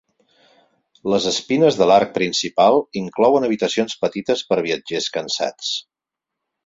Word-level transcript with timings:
Les 1.13 1.27
espines 1.31 1.77
de 1.81 1.87
l'arc 1.91 2.15
principal 2.15 2.79
inclouen 3.03 3.47
habitacions 3.51 3.99
petites 4.07 4.43
per 4.51 4.59
a 4.59 4.65
viatgers 4.69 5.11
cansats. 5.19 5.71